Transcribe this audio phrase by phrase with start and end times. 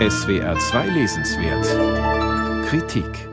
[0.00, 1.64] SWR 2 Lesenswert
[2.66, 3.28] Kritik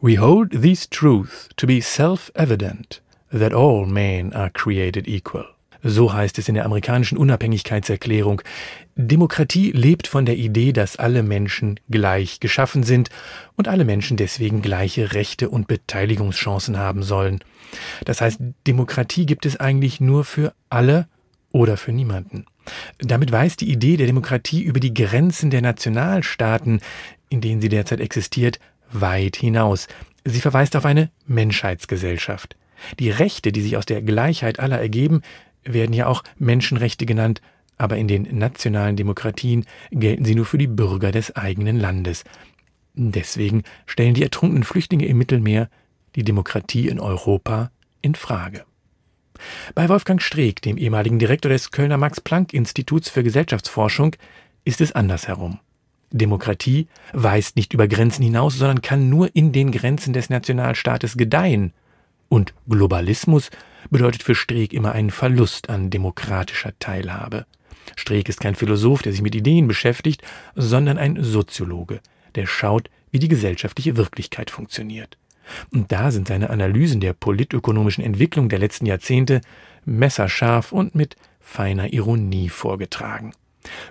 [0.00, 5.44] We hold these truths to be self-evident, that all men are created equal.
[5.82, 8.40] So heißt es in der amerikanischen Unabhängigkeitserklärung.
[8.96, 13.10] Demokratie lebt von der Idee, dass alle Menschen gleich geschaffen sind
[13.54, 17.40] und alle Menschen deswegen gleiche Rechte und Beteiligungschancen haben sollen.
[18.06, 21.06] Das heißt, Demokratie gibt es eigentlich nur für alle
[21.54, 22.46] oder für niemanden.
[22.98, 26.80] Damit weist die Idee der Demokratie über die Grenzen der Nationalstaaten,
[27.28, 28.58] in denen sie derzeit existiert,
[28.90, 29.86] weit hinaus.
[30.24, 32.56] Sie verweist auf eine Menschheitsgesellschaft.
[32.98, 35.22] Die Rechte, die sich aus der Gleichheit aller ergeben,
[35.62, 37.40] werden ja auch Menschenrechte genannt,
[37.78, 42.24] aber in den nationalen Demokratien gelten sie nur für die Bürger des eigenen Landes.
[42.94, 45.70] Deswegen stellen die ertrunkenen Flüchtlinge im Mittelmeer
[46.16, 47.70] die Demokratie in Europa
[48.02, 48.64] in Frage.
[49.74, 54.16] Bei Wolfgang Streeck, dem ehemaligen Direktor des Kölner Max-Planck-Instituts für Gesellschaftsforschung,
[54.64, 55.58] ist es andersherum.
[56.10, 61.72] Demokratie weist nicht über Grenzen hinaus, sondern kann nur in den Grenzen des Nationalstaates gedeihen.
[62.28, 63.50] Und Globalismus
[63.90, 67.46] bedeutet für Streeck immer einen Verlust an demokratischer Teilhabe.
[67.96, 70.22] Streeck ist kein Philosoph, der sich mit Ideen beschäftigt,
[70.54, 72.00] sondern ein Soziologe,
[72.34, 75.18] der schaut, wie die gesellschaftliche Wirklichkeit funktioniert.
[75.72, 79.40] Und da sind seine Analysen der politökonomischen Entwicklung der letzten Jahrzehnte
[79.84, 83.32] messerscharf und mit feiner Ironie vorgetragen.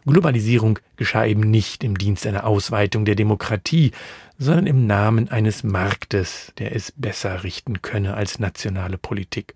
[0.05, 3.91] Globalisierung geschah eben nicht im Dienst einer Ausweitung der Demokratie,
[4.37, 9.55] sondern im Namen eines Marktes, der es besser richten könne als nationale Politik.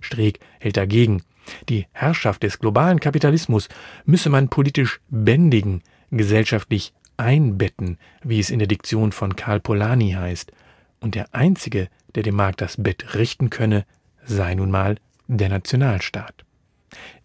[0.00, 1.22] Streeck hält dagegen.
[1.68, 3.68] Die Herrschaft des globalen Kapitalismus
[4.04, 10.52] müsse man politisch bändigen, gesellschaftlich einbetten, wie es in der Diktion von Karl Polanyi heißt,
[11.00, 13.84] und der Einzige, der dem Markt das Bett richten könne,
[14.24, 14.96] sei nun mal
[15.28, 16.44] der Nationalstaat.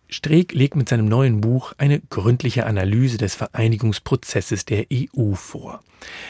[0.10, 5.82] Streeck legt mit seinem neuen Buch eine gründliche Analyse des Vereinigungsprozesses der EU vor,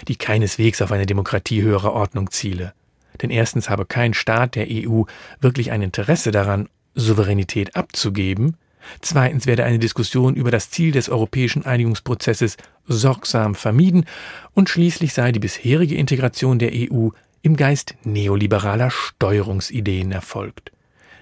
[0.07, 2.73] die keineswegs auf eine Demokratie höherer Ordnung ziele.
[3.21, 5.03] Denn erstens habe kein Staat der EU
[5.39, 8.57] wirklich ein Interesse daran, Souveränität abzugeben,
[9.01, 14.05] zweitens werde eine Diskussion über das Ziel des europäischen Einigungsprozesses sorgsam vermieden
[14.53, 17.09] und schließlich sei die bisherige Integration der EU
[17.41, 20.71] im Geist neoliberaler Steuerungsideen erfolgt.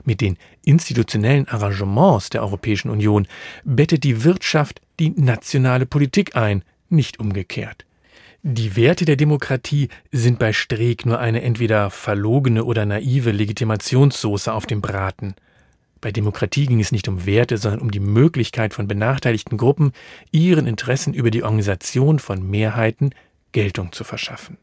[0.03, 3.28] Mit den institutionellen Arrangements der Europäischen Union
[3.63, 7.85] bettet die Wirtschaft die nationale Politik ein, nicht umgekehrt.
[8.41, 14.66] Die Werte der Demokratie sind bei Streeck nur eine entweder verlogene oder naive Legitimationssoße auf
[14.66, 15.36] dem Braten.
[16.00, 19.91] Bei Demokratie ging es nicht um Werte, sondern um die Möglichkeit von benachteiligten Gruppen,
[20.31, 23.09] ihren Interessen über die Organisation von Mehrheiten
[23.51, 24.57] Geltung zu verschaffen.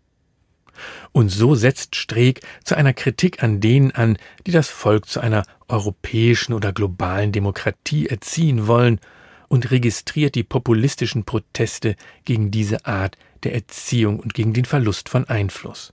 [1.12, 5.44] Und so setzt Streeck zu einer Kritik an denen an, die das Volk zu einer
[5.68, 9.00] europäischen oder globalen Demokratie erziehen wollen
[9.48, 15.28] und registriert die populistischen Proteste gegen diese Art der Erziehung und gegen den Verlust von
[15.28, 15.92] Einfluss.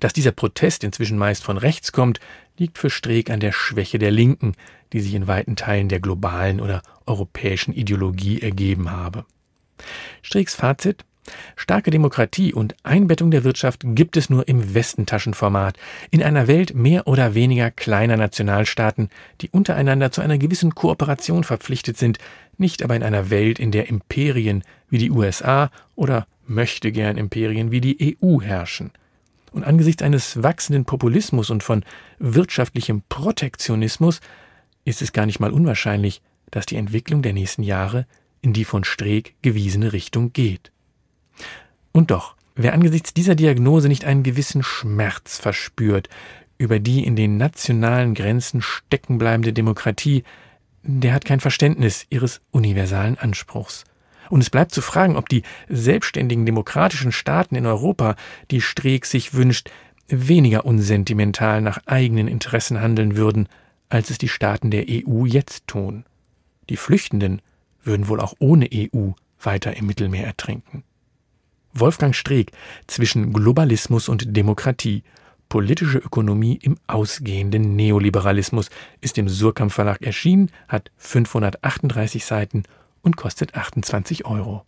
[0.00, 2.20] Dass dieser Protest inzwischen meist von rechts kommt,
[2.58, 4.54] liegt für Streeck an der Schwäche der Linken,
[4.92, 9.24] die sich in weiten Teilen der globalen oder europäischen Ideologie ergeben habe.
[10.22, 11.04] Streecks Fazit
[11.56, 15.76] Starke Demokratie und Einbettung der Wirtschaft gibt es nur im Westentaschenformat,
[16.10, 19.08] in einer Welt mehr oder weniger kleiner Nationalstaaten,
[19.40, 22.18] die untereinander zu einer gewissen Kooperation verpflichtet sind,
[22.56, 27.70] nicht aber in einer Welt, in der Imperien wie die USA oder möchte gern Imperien
[27.70, 28.90] wie die EU herrschen.
[29.52, 31.84] Und angesichts eines wachsenden Populismus und von
[32.18, 34.20] wirtschaftlichem Protektionismus
[34.84, 38.06] ist es gar nicht mal unwahrscheinlich, dass die Entwicklung der nächsten Jahre
[38.40, 40.72] in die von Streeck gewiesene Richtung geht.
[41.92, 46.08] Und doch, wer angesichts dieser Diagnose nicht einen gewissen Schmerz verspürt
[46.58, 50.24] über die in den nationalen Grenzen steckenbleibende Demokratie,
[50.82, 53.84] der hat kein Verständnis ihres universalen Anspruchs.
[54.28, 58.16] Und es bleibt zu fragen, ob die selbstständigen demokratischen Staaten in Europa,
[58.50, 59.70] die Streeck sich wünscht,
[60.08, 63.48] weniger unsentimental nach eigenen Interessen handeln würden,
[63.88, 66.04] als es die Staaten der EU jetzt tun.
[66.68, 67.40] Die Flüchtenden
[67.82, 70.82] würden wohl auch ohne EU weiter im Mittelmeer ertrinken.
[71.80, 72.52] Wolfgang Streeck
[72.86, 75.02] zwischen Globalismus und Demokratie.
[75.48, 78.68] Politische Ökonomie im ausgehenden Neoliberalismus
[79.00, 82.64] ist im Surkamp Verlag erschienen, hat 538 Seiten
[83.02, 84.64] und kostet 28 Euro.